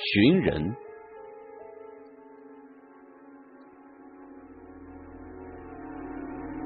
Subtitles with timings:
[0.00, 0.76] 寻人。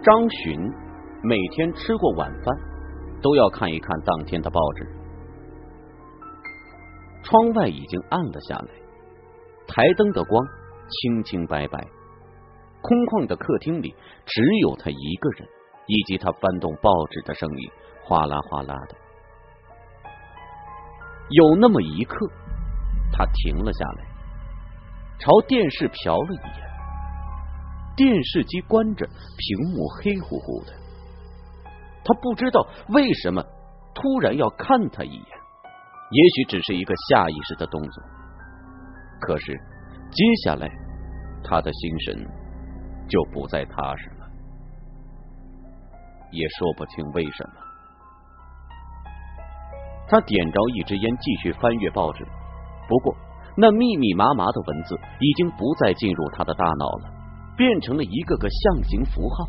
[0.03, 0.61] 张巡
[1.23, 2.55] 每天吃过晚饭，
[3.23, 4.87] 都要看一看当天的报纸。
[7.23, 8.69] 窗外已经暗了下来，
[9.67, 10.47] 台灯的光
[10.91, 11.79] 清清白白，
[12.83, 13.95] 空旷的客厅里
[14.27, 15.49] 只有他一个人，
[15.87, 17.71] 以及他翻动报纸的声音，
[18.05, 18.97] 哗啦哗啦的。
[21.31, 22.31] 有那么一刻。
[23.13, 24.05] 他停了下来，
[25.19, 26.73] 朝电视瞟了一眼。
[27.95, 30.73] 电视机关着，屏幕黑乎乎的。
[32.05, 33.45] 他不知道为什么
[33.95, 35.27] 突然要看他一眼，
[36.11, 38.03] 也许只是一个下意识的动作。
[39.21, 39.53] 可是
[40.11, 40.67] 接下来，
[41.45, 42.27] 他的心神
[43.09, 44.27] 就不再踏实了，
[46.31, 47.55] 也说不清为什么。
[50.09, 52.27] 他点着一支烟，继续翻阅报纸。
[52.89, 53.17] 不过，
[53.57, 57.11] 那密密麻麻的文字已经不再进入他的大脑了，
[57.57, 59.49] 变成了一个个象形符号。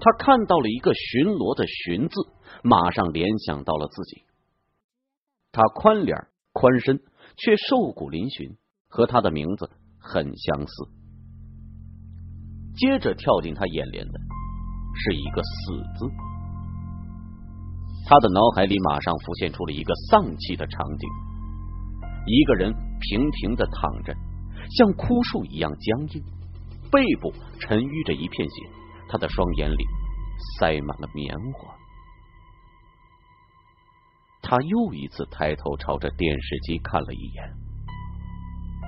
[0.00, 2.14] 他看到了一个巡逻的“巡”字，
[2.62, 4.22] 马上联想到了自己。
[5.52, 7.00] 他宽脸宽身，
[7.36, 8.56] 却瘦骨嶙峋，
[8.88, 10.74] 和他的名字很相似。
[12.76, 14.12] 接着跳进他眼帘的
[14.96, 16.06] 是一个“死”字，
[18.06, 21.08] 他的脑海里马上浮现出了一个丧气的场景。
[22.26, 24.14] 一个人平平的躺着，
[24.76, 26.22] 像枯树一样僵硬，
[26.90, 28.54] 背部沉淤着一片血，
[29.08, 29.84] 他的双眼里
[30.58, 31.74] 塞满了棉花。
[34.40, 37.44] 他又一次抬头朝着电视机看了一眼，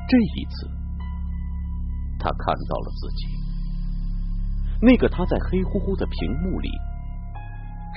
[0.09, 0.67] 这一次，
[2.19, 3.27] 他看到了自己，
[4.81, 6.71] 那个他在黑乎乎的屏幕里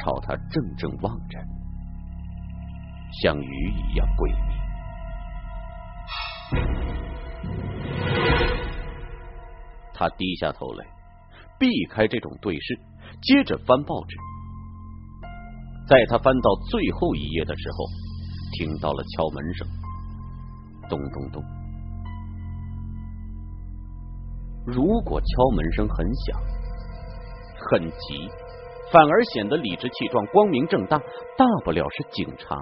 [0.02, 1.40] 朝他怔怔望着，
[3.22, 4.48] 像鱼一样诡秘。
[9.94, 10.86] 他低下头来，
[11.60, 12.80] 避开这种对视，
[13.21, 14.15] 接着翻报纸。
[15.88, 17.86] 在他翻到最后一页的时候，
[18.54, 19.67] 听到了敲门声，
[20.88, 21.43] 咚咚咚。
[24.65, 26.39] 如果敲门声很响、
[27.71, 28.30] 很急，
[28.92, 32.55] 反而显得理直气壮、光明正大，大不了是警察。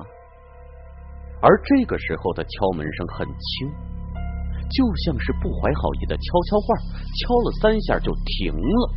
[1.42, 3.70] 而这个时候的敲门声很轻，
[4.70, 6.76] 就像是不怀好意的悄悄话，
[7.20, 8.94] 敲了三下就停了。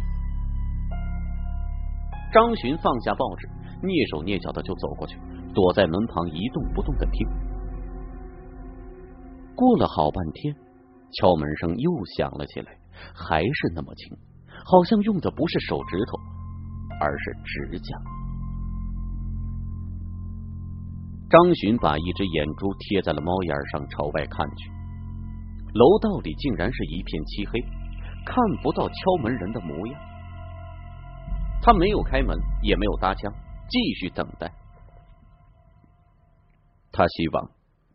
[2.32, 3.46] 张巡放下报纸，
[3.82, 5.18] 蹑手蹑脚的就走过去，
[5.52, 7.28] 躲在门旁一动不动的听。
[9.54, 10.54] 过了好半天，
[11.20, 12.72] 敲门声又响了起来，
[13.12, 14.16] 还是那么轻，
[14.64, 16.16] 好像用的不是手指头，
[17.00, 18.19] 而是指甲。
[21.30, 24.68] 张巡把一只眼珠贴在了猫眼上，朝外看去。
[25.72, 27.60] 楼道里竟然是一片漆黑，
[28.26, 30.00] 看不到敲门人的模样。
[31.62, 33.32] 他没有开门，也没有搭腔，
[33.68, 34.50] 继续等待。
[36.90, 37.48] 他希望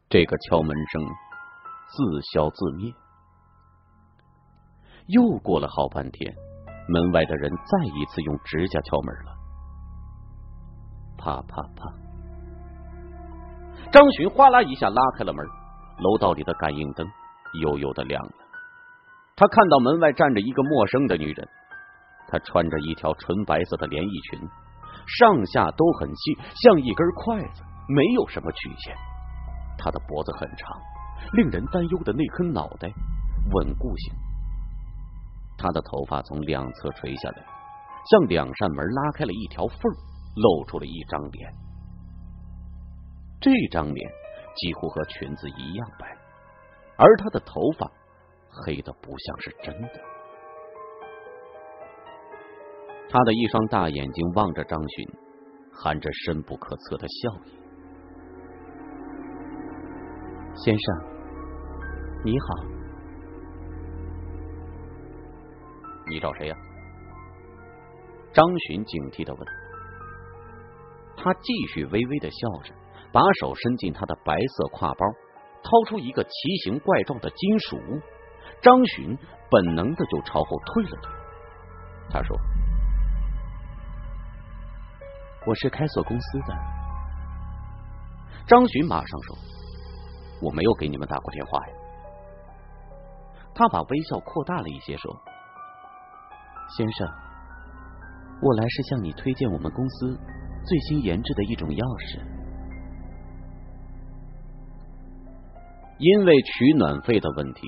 [0.07, 1.03] 这个敲门声
[1.89, 2.93] 自消自灭。
[5.07, 6.33] 又过了好半天，
[6.87, 9.35] 门外的人再一次用指甲敲门了，
[11.17, 12.04] 啪啪啪。
[13.95, 15.45] 张巡哗啦一下拉开了门，
[15.99, 17.07] 楼道里的感应灯
[17.61, 18.31] 悠悠的亮了。
[19.37, 21.47] 他看到门外站着一个陌生的女人，
[22.27, 24.39] 她穿着一条纯白色的连衣裙，
[25.07, 28.93] 上下都很细，像一根筷子，没有什么曲线。
[29.77, 30.77] 她的脖子很长，
[31.31, 32.91] 令人担忧的那颗脑袋
[33.53, 34.13] 稳固性。
[35.57, 37.37] 她的头发从两侧垂下来，
[38.11, 39.79] 像两扇门拉开了一条缝，
[40.35, 41.49] 露出了一张脸。
[43.45, 44.11] 这张脸
[44.55, 46.17] 几乎和裙子一样白，
[46.97, 47.91] 而她的头发
[48.49, 50.01] 黑的不像是真的。
[53.07, 55.07] 他的一双大眼睛望着张巡，
[55.71, 57.59] 含着深不可测的笑意。
[60.55, 60.95] 先生，
[62.23, 62.65] 你好，
[66.09, 66.57] 你找谁呀？
[68.33, 69.47] 张巡警惕的问。
[71.15, 72.73] 他继续微微的笑着。
[73.15, 75.05] 把手伸进他的白色挎包，
[75.63, 76.29] 掏出一个奇
[76.65, 78.01] 形怪状的金属物。
[78.61, 79.17] 张巡
[79.49, 81.13] 本能的就朝后退了退。
[82.09, 82.37] 他说
[85.47, 86.53] ：“我是开锁公司的。”
[88.47, 89.37] 张巡马上说
[90.43, 91.73] ：“我没有给你们打过电话呀。”
[93.55, 95.15] 他把微笑扩大了一些，说
[96.75, 97.07] ：“先生，
[98.41, 100.19] 我来是向你推荐我们公司
[100.65, 101.79] 最新研制的一种钥
[102.11, 102.19] 匙。”
[105.97, 107.67] 因为取暖费的问题，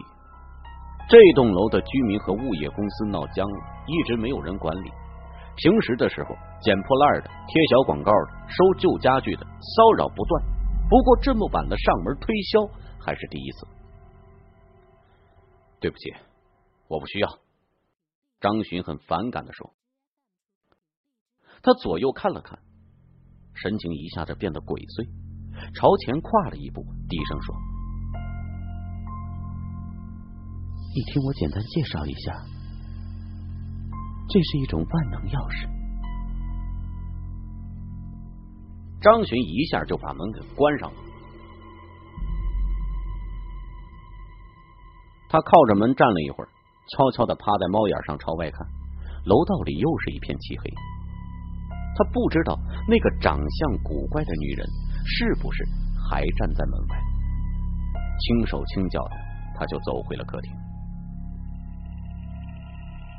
[1.10, 4.92] 这栋楼的居民和物业公司闹僵了，一直没有人管理。
[5.56, 10.44] 平时的时候，捡破烂的、贴小广告的、收旧家具的，骚扰不断。
[10.90, 12.68] 不过这么晚的上门推销
[13.00, 13.68] 还是第一次。
[15.80, 16.14] 对不起，
[16.88, 17.30] 我不需要。
[18.40, 19.74] 张巡很反感的说。
[21.64, 22.60] 他左右看了看，
[23.54, 25.08] 神情一下子变得鬼祟，
[25.74, 27.56] 朝前跨了一步，低声说
[30.98, 32.34] ：“你听我简单介绍一下，
[34.30, 35.70] 这是一种万能钥匙。”
[39.00, 40.98] 张巡一下就把门给关上了。
[45.30, 46.50] 他靠着门站了一会儿，
[46.90, 48.66] 悄悄的趴在猫眼上朝外看，
[49.26, 50.64] 楼道里又是一片漆黑。
[51.96, 54.68] 他不知道那个长相古怪的女人
[55.06, 55.64] 是不是
[56.10, 57.00] 还站在门外，
[58.18, 59.12] 轻手轻脚的，
[59.60, 60.52] 他就走回了客厅。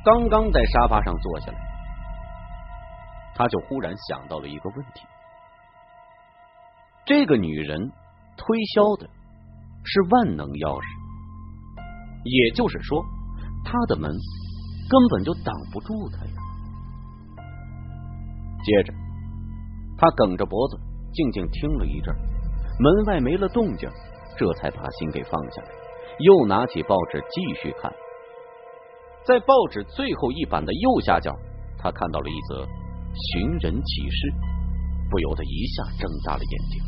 [0.05, 1.59] 刚刚在沙发上坐下来，
[3.35, 5.06] 他就忽然想到了一个问题。
[7.05, 7.91] 这个女人
[8.37, 9.09] 推销的
[9.85, 10.85] 是万能钥匙，
[12.25, 13.05] 也就是说，
[13.65, 16.33] 她的门根本就挡不住她呀。
[18.65, 18.93] 接着，
[19.97, 20.79] 他梗着脖子
[21.12, 22.15] 静静听了一阵，
[22.79, 23.89] 门外没了动静，
[24.37, 25.69] 这才把心给放下来，
[26.19, 27.93] 又拿起报纸继续看。
[29.29, 31.31] 在报纸最后一版的右下角，
[31.77, 32.67] 他看到了一则
[33.13, 34.33] 寻人启事，
[35.11, 36.81] 不由得一下睁大了眼睛。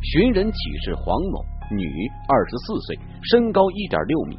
[0.00, 1.84] 寻人启事：黄某，女，
[2.26, 2.98] 二十四岁，
[3.30, 4.38] 身高一点六米，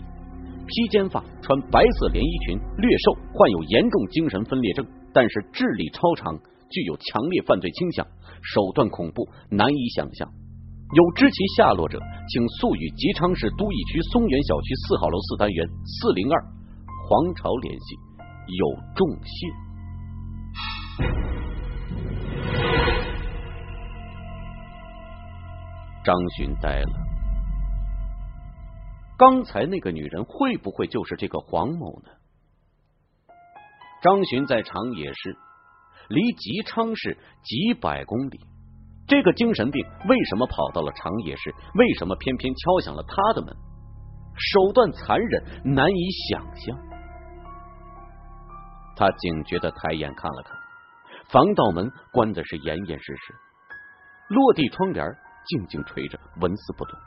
[0.66, 4.83] 披肩发，穿白色连衣裙，略瘦，患有严重精神分裂症，
[5.13, 6.36] 但是智力超常，
[6.71, 8.04] 具有强烈犯罪倾向，
[8.42, 10.28] 手段恐怖，难以想象。
[10.93, 11.99] 有知其下落者，
[12.29, 16.39] 请速与吉昌市都邑区松原小区四号楼四单元四零二
[17.09, 17.95] 黄朝联系，
[18.47, 19.47] 有重谢。
[26.03, 26.91] 张巡呆了，
[29.17, 32.11] 刚才那个女人会不会就是这个黄某呢？
[34.03, 35.35] 张巡在长野市，
[36.09, 38.39] 离吉昌市几百公里，
[39.07, 41.54] 这个精神病为什么跑到了长野市？
[41.75, 43.56] 为什么偏偏敲响了他的门？
[44.36, 45.44] 手段残忍，
[45.75, 46.78] 难以想象。
[48.96, 50.57] 他警觉的抬眼看了看，
[51.30, 53.34] 防盗门关的是严严实实，
[54.30, 55.06] 落地窗帘。
[55.48, 56.98] 静静垂着，纹丝不动。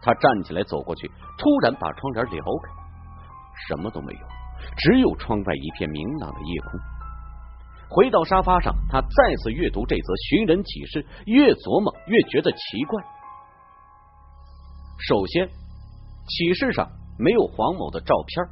[0.00, 2.70] 他站起来走过去，突然把窗帘撩开，
[3.66, 4.20] 什么都没有，
[4.76, 6.78] 只有窗外一片明朗的夜空。
[7.90, 13.02] 回到沙发上，他再次阅读这则寻人启事，越琢磨越觉得奇怪。
[15.08, 15.48] 首先，
[16.26, 16.88] 启事上
[17.18, 18.46] 没有黄某的照片，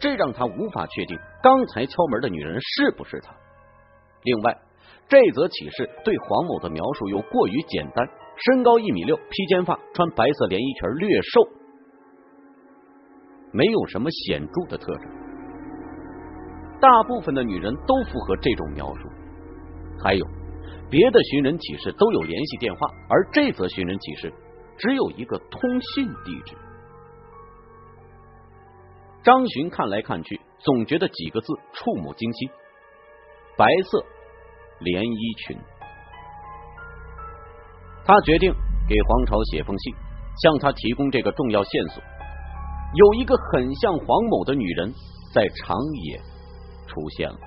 [0.00, 3.34] 这让他无法确定刚才敲门的女人是不是他。
[4.22, 4.58] 另外，
[5.08, 8.08] 这则启事对黄某的描述又过于简单。
[8.36, 11.48] 身高一米六，披肩发，穿白色连衣裙，略瘦，
[13.52, 15.23] 没有什么显著的特征。
[16.84, 19.08] 大部分的女人都符合这种描述。
[20.02, 20.26] 还有
[20.90, 24.30] 别的寻人启事都有联系电话，而这则寻人启事
[24.76, 26.54] 只有一个通信地址。
[29.22, 32.50] 张巡看来看去，总觉得几个字触目惊心：
[33.56, 34.04] 白色
[34.80, 35.56] 连衣裙。
[38.04, 38.52] 他决定
[38.86, 39.94] 给黄朝写封信，
[40.42, 42.02] 向他提供这个重要线索。
[42.94, 44.92] 有一个很像黄某的女人
[45.32, 46.20] 在长野
[46.86, 47.38] 出现了。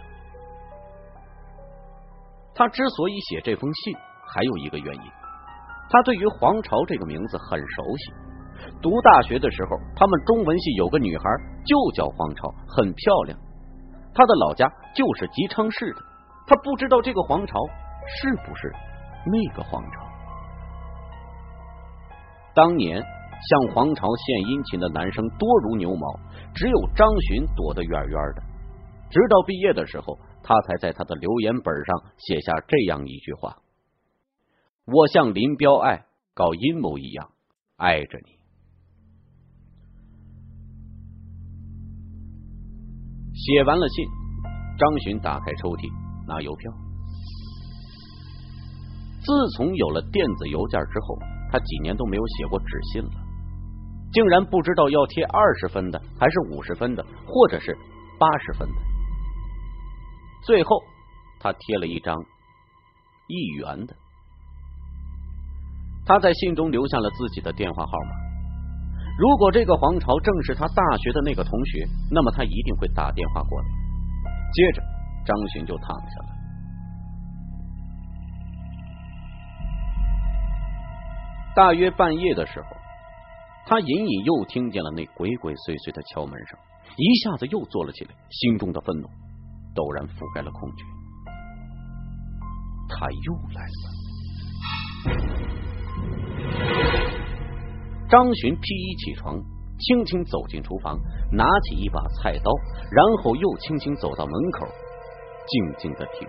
[2.53, 5.11] 他之所以写这封信，还有一个原因，
[5.89, 8.13] 他对于黄朝这个名字很熟悉。
[8.81, 11.23] 读大学的时候，他们中文系有个女孩
[11.65, 13.37] 就叫黄朝，很漂亮。
[14.13, 16.01] 她的老家就是吉昌市的。
[16.47, 17.53] 他不知道这个黄朝
[18.07, 18.73] 是不是
[19.25, 20.01] 那个黄朝。
[22.55, 26.19] 当年向黄巢献殷勤的男生多如牛毛，
[26.55, 28.41] 只有张巡躲得远远的。
[29.09, 33.57] 直到毕业的时候，他才在他的留言本上写下这样一句话
[34.85, 37.29] ：“我像林彪爱搞阴谋一样
[37.75, 38.37] 爱着你。”
[43.33, 44.05] 写完了信，
[44.77, 45.89] 张巡打开抽屉
[46.27, 46.71] 拿邮票。
[49.21, 51.17] 自从有了电子邮件之后。
[51.49, 53.11] 他几年都没有写过纸信了，
[54.11, 57.73] 竟然不知道要贴二十分的，还是五十分的，或者是
[58.19, 58.75] 八十分的。
[60.47, 60.81] 最后，
[61.41, 62.15] 他贴了一张
[63.27, 63.93] 一元的。
[66.05, 68.15] 他在信中留下了自己的电话号码。
[69.19, 73.67] 如果这个黄朝正是他大学的那个同学，那么他一定会打电话过来。
[74.53, 74.81] 接着，
[75.25, 76.29] 张巡就躺下了。
[81.53, 82.67] 大约半夜的时候，
[83.65, 86.57] 他隐隐又听见了那鬼鬼祟祟的敲门声，
[86.95, 89.09] 一下子又坐了起来，心中的愤怒
[89.77, 90.83] 陡然覆盖了空觉。
[92.89, 93.85] 他又来了。
[98.09, 99.37] 张巡披衣起床，
[99.77, 100.97] 轻轻走进厨房，
[101.31, 102.51] 拿起一把菜刀，
[102.89, 104.65] 然后又轻轻走到门口，
[105.45, 106.27] 静静的听。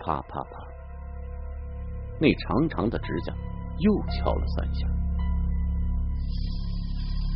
[0.00, 0.66] 啪啪啪，
[2.20, 3.34] 那长长的指甲
[3.78, 4.86] 又敲了三下。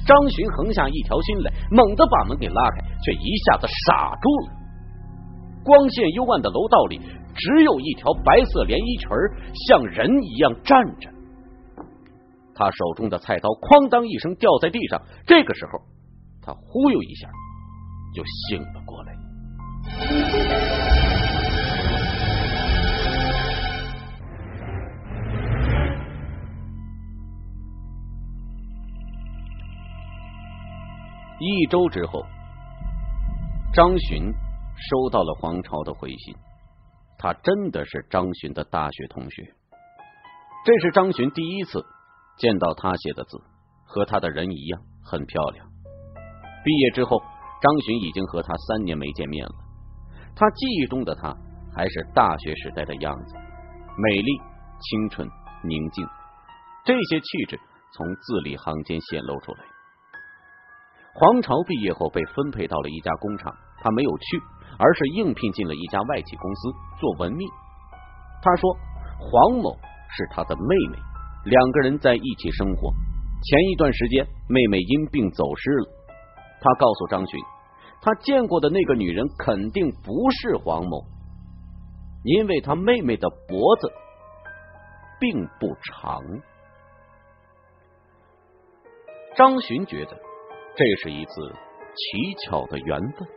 [0.09, 4.53] 张巡横下一条心来，猛地把门给拉开，却一下子傻住了。
[5.62, 6.99] 光线幽暗的楼道里，
[7.35, 9.09] 只有一条白色连衣裙
[9.69, 11.11] 像人一样站着。
[12.55, 15.79] 他手中的菜刀哐当一声掉在地上，这个时候，
[16.41, 17.29] 他忽悠一下
[18.15, 20.68] 就醒了过来。
[31.40, 32.25] 一周之后，
[33.73, 34.33] 张巡
[34.75, 36.35] 收到了黄朝的回信，
[37.16, 39.54] 他真的是张巡的大学同学，
[40.64, 41.85] 这是张巡第一次。
[42.38, 43.37] 见到他写的字，
[43.85, 45.66] 和他的人一样，很漂亮。
[46.62, 47.21] 毕业之后，
[47.61, 49.52] 张巡已经和他三年没见面了。
[50.37, 51.37] 他记忆中的他
[51.75, 53.35] 还是大学时代的样子，
[53.97, 54.38] 美丽、
[54.80, 55.28] 清纯、
[55.64, 56.07] 宁静，
[56.85, 57.59] 这些气质
[57.92, 59.64] 从字里行间显露出来。
[61.15, 64.41] 黄巢毕业后被分配到了一家工厂，他没有去，
[64.79, 67.45] 而是应聘进了一家外企公司做文秘。
[68.43, 68.77] 他说，
[69.19, 69.77] 黄某
[70.17, 70.99] 是他的妹妹。
[71.45, 72.93] 两个人在一起生活，
[73.43, 75.88] 前一段时间妹妹因病走失了。
[76.61, 77.41] 他告诉张巡，
[78.00, 81.05] 他见过的那个女人肯定不是黄某，
[82.25, 83.91] 因为他妹妹的脖子
[85.19, 86.23] 并不长。
[89.37, 90.19] 张巡觉得
[90.78, 91.32] 这是一次
[91.97, 93.28] 奇巧的缘分，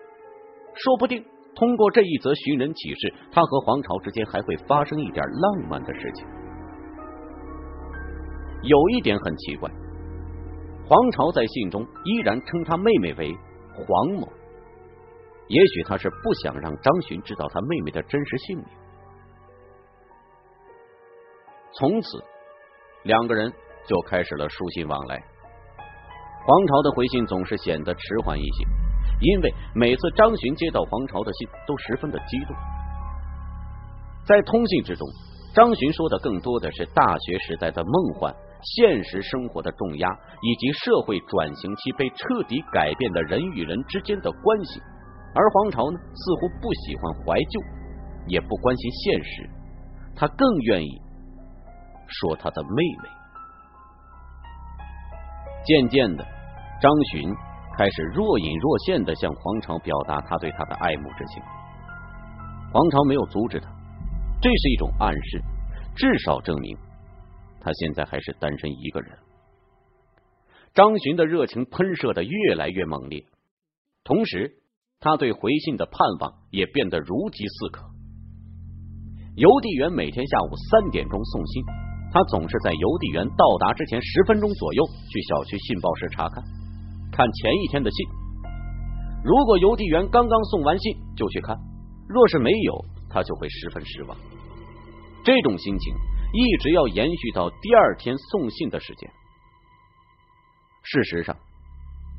[0.76, 6.24] 说不定通过这一则寻人启事，他和黄巢之间还会发生一点浪漫的事情。
[8.62, 9.72] 有一点很奇怪，
[10.86, 13.36] 黄巢在信中依然称他妹妹为
[13.74, 14.32] 黄某，
[15.48, 18.68] 也许他是不想让张巡知道他妹妹的真实姓名。
[21.74, 22.24] 从此，
[23.02, 23.52] 两个人
[23.88, 25.31] 就开始了书信往来。
[26.46, 28.66] 黄巢的回信总是显得迟缓一些，
[29.20, 32.56] 因为每次张巡接到黄巢的信，都十分的激动。
[34.26, 35.08] 在通信之中，
[35.54, 38.34] 张巡说的更多的是大学时代的梦幻。
[38.64, 40.08] 现实生活的重压，
[40.44, 44.80] 以及社会转型期被彻底改变的人与人之间的关系，
[45.34, 47.60] 而黄巢呢，似乎不喜欢怀旧，
[48.28, 49.50] 也不关心现实，
[50.16, 51.02] 他更愿意
[52.06, 52.70] 说他的妹
[53.02, 53.10] 妹。
[55.66, 56.26] 渐渐的，
[56.82, 57.30] 张巡
[57.78, 61.42] 开始若隐若现的向黄巢表达他对他的爱慕之情。
[62.74, 63.70] 黄巢没有阻止他，
[64.42, 65.42] 这是一种暗示，
[65.96, 66.78] 至少证明。
[67.60, 69.18] 他现在还是单身一个人。
[70.74, 73.26] 张巡的热情喷射的越来越猛烈，
[74.04, 74.54] 同时
[75.00, 77.84] 他对回信的盼望也变得如饥似渴。
[79.36, 81.64] 邮递员每天下午三点钟送信，
[82.12, 86.44] 他总是在邮递员到达之前十分钟左右去小区信报室查看，
[87.12, 88.06] 看前一天的信。
[89.24, 91.58] 如果邮递员刚刚送完信就去看，
[92.08, 94.18] 若是没有，他就会十分失望。
[95.24, 95.94] 这种心情。
[96.34, 99.12] 一直要延续到第二天送信的时间。
[100.82, 101.36] 事实上，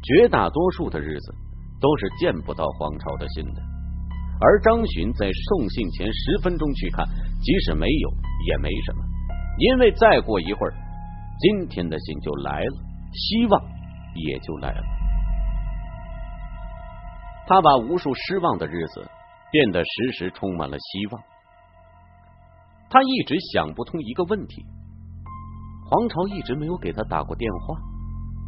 [0.03, 1.35] 绝大多数的日子
[1.81, 3.63] 都是见不到黄巢的信的。
[4.39, 7.09] 而张巡在送信前十分钟去看，
[7.41, 8.11] 即使没有
[8.47, 9.03] 也没什么，
[9.59, 10.75] 因为再过一会儿，
[11.39, 12.77] 今天的信就来了，
[13.13, 13.63] 希望
[14.15, 14.83] 也就来了。
[17.47, 19.07] 他把无数失望的日子
[19.51, 21.23] 变得时时充满了希望。
[22.89, 24.65] 他一直想不通一个问题：
[25.91, 27.77] 黄巢一直没有给他打过电话，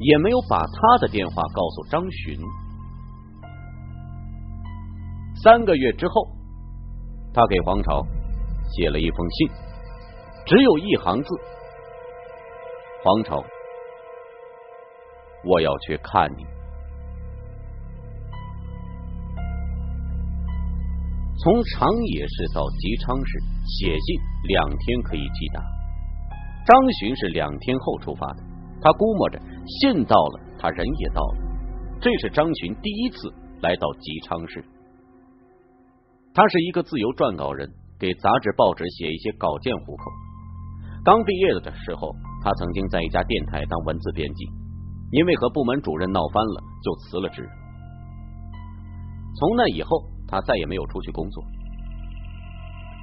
[0.00, 2.38] 也没有把他的电话告诉张巡。
[5.42, 6.14] 三个月之后，
[7.34, 8.06] 他给黄巢
[8.70, 9.48] 写了一封信，
[10.46, 11.28] 只有一行字
[13.02, 13.42] ：“黄巢，
[15.42, 16.44] 我要去看你。”
[21.42, 25.62] 从长野市到吉昌市，写信两天可以抵达。
[26.66, 28.42] 张巡是两天后出发的，
[28.82, 31.36] 他估摸着信到了，他人也到了。
[32.00, 33.32] 这是张巡第一次
[33.62, 34.62] 来到吉昌市。
[36.34, 40.10] 他是一个自由撰稿人，给杂志报纸写一些稿件糊口。
[41.04, 44.46] 刚毕业的时候，他曾经在一家电台当文字编辑，
[45.10, 47.46] 因为和部门主任闹翻了，就辞了职。
[49.38, 51.44] 从那以后，他再也没有出去工作。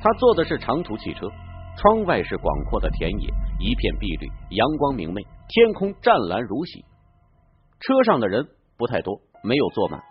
[0.02, 1.30] 他坐的是长途汽车，
[1.78, 3.30] 窗外是广阔的田野，
[3.60, 6.84] 一片碧绿，阳光明媚，天空湛蓝如洗。
[7.82, 8.44] 车上的人
[8.80, 10.02] 不太多，没有坐满。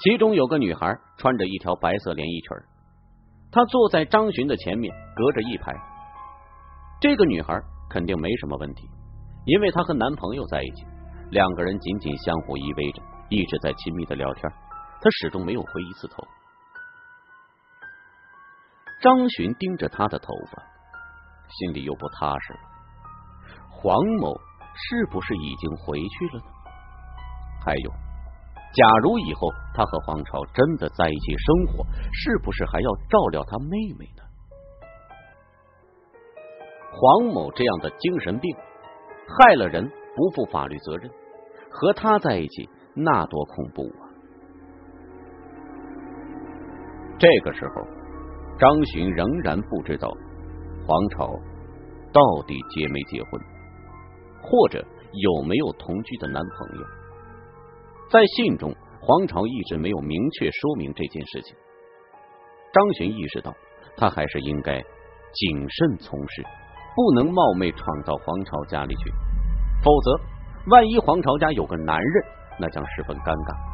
[0.00, 2.56] 其中有个女孩穿着一条白色连衣裙，
[3.50, 5.74] 她坐在张巡的前面，隔着一排。
[7.02, 8.88] 这个女孩肯定没什么问题，
[9.44, 10.86] 因为她和男朋友在一起，
[11.32, 14.48] 两个人紧紧相互依偎着，一直在亲密的聊天。
[15.00, 16.22] 她始终没有回一次头。
[19.00, 20.62] 张巡盯着她的头发，
[21.48, 22.60] 心里又不踏实了。
[23.68, 24.32] 黄某
[24.72, 26.46] 是不是已经回去了呢？
[27.66, 34.21] 还有，假如以后他和黄朝真的在一起生活，是不是还要照料他妹妹呢？
[36.94, 38.54] 黄某这样的精神病，
[39.26, 41.10] 害了人不负法律责任，
[41.70, 44.04] 和他在一起那多恐怖啊！
[47.18, 47.82] 这个时候，
[48.58, 50.08] 张巡仍然不知道
[50.86, 51.26] 黄朝
[52.12, 53.40] 到底结没结婚，
[54.42, 56.84] 或者有没有同居的男朋友。
[58.10, 61.56] 在信中，黄朝一直没有明确说明这件事情。
[62.72, 63.54] 张巡意识到，
[63.96, 66.44] 他还是应该谨慎从事。
[66.94, 69.10] 不能冒昧闯到黄朝家里去，
[69.82, 70.20] 否则
[70.70, 72.24] 万一黄朝家有个男人，
[72.58, 73.72] 那将十分尴尬。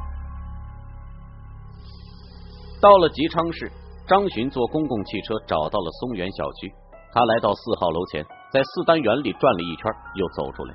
[2.81, 3.71] 到了吉昌市，
[4.07, 6.73] 张巡坐公共汽车找到了松原小区。
[7.11, 10.75] 他来到四号楼前，在四单元里转了一圈，又走出来，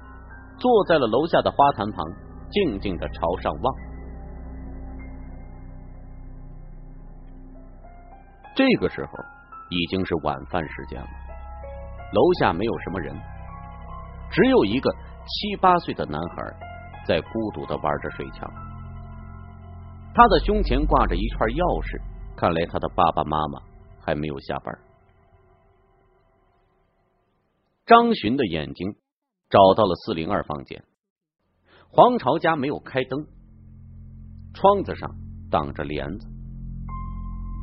[0.58, 2.06] 坐在了楼下的花坛旁，
[2.50, 3.74] 静静的朝上望。
[8.56, 9.12] 这个时候
[9.70, 11.23] 已经是晚饭时间了。
[12.14, 13.16] 楼下没有什么人，
[14.32, 14.94] 只有一个
[15.26, 16.44] 七八岁的男孩
[17.08, 18.48] 在孤独的玩着水枪。
[20.14, 22.00] 他的胸前挂着一串钥匙，
[22.38, 23.60] 看来他的爸爸妈妈
[24.00, 24.78] 还没有下班。
[27.86, 28.96] 张巡的眼睛
[29.50, 30.84] 找到了四零二房间，
[31.90, 33.26] 黄朝家没有开灯，
[34.54, 35.10] 窗子上
[35.50, 36.28] 挡着帘子，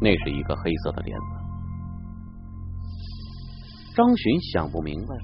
[0.02, 1.39] 那是一个黑色的帘子。
[3.94, 5.22] 张巡想不明白了，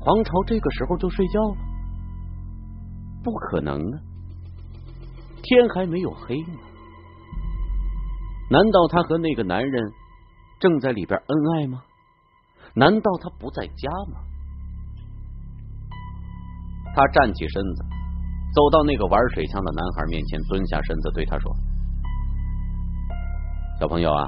[0.00, 1.56] 黄朝这个时候就睡觉了？
[3.22, 4.00] 不可能啊！
[5.42, 6.58] 天还没有黑呢。
[8.50, 9.92] 难道他和那个男人
[10.58, 11.82] 正在里边恩爱吗？
[12.74, 14.20] 难道他不在家吗？
[16.94, 17.84] 他站起身子，
[18.54, 21.54] 走到那个玩水枪的男孩面前，蹲下身子对他说
[23.78, 24.26] ：“小朋友啊。”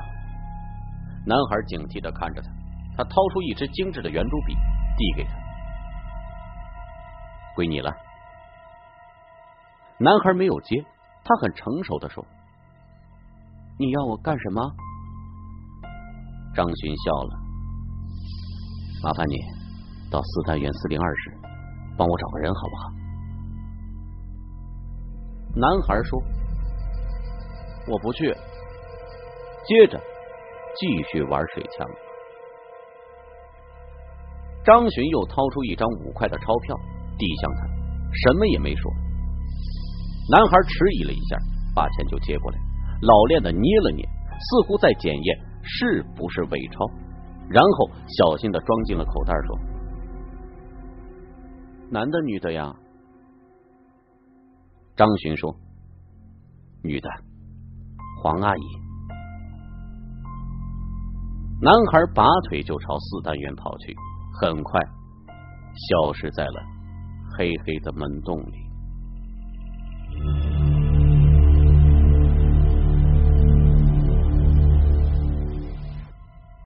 [1.26, 2.60] 男孩警惕的看着他。
[3.00, 4.54] 他掏出一支精致的圆珠笔，
[4.98, 5.30] 递给他，
[7.56, 7.90] 归你了。
[9.98, 10.84] 男孩没有接，
[11.24, 12.22] 他很成熟的说
[13.80, 14.70] ：“你要我干什么？”
[16.54, 17.38] 张巡笑了，
[19.02, 19.34] 麻烦你
[20.10, 21.38] 到四单元四零二室
[21.96, 22.92] 帮我找个人好不好？
[25.56, 26.22] 男孩说
[27.88, 28.36] ：“我不去。”
[29.64, 29.98] 接着
[30.76, 31.88] 继续玩水枪。
[34.64, 36.77] 张巡又掏出一张五块的钞票，
[37.18, 37.66] 递向他，
[38.12, 38.92] 什么也没说。
[40.31, 41.38] 男孩迟疑了一下，
[41.75, 42.59] 把钱就接过来，
[43.03, 46.87] 老练的捏了捏，似乎在检验是不是伪钞，
[47.49, 49.59] 然后小心的装进了口袋，说
[51.90, 52.77] ：“男的，女的呀？”
[54.94, 55.57] 张巡说
[56.85, 57.09] ：“女的，
[58.23, 58.61] 黄阿姨。”
[61.62, 63.94] 男孩拔腿就朝四单元跑去。
[64.40, 66.62] 很快消失在了
[67.37, 68.70] 黑黑的门洞里。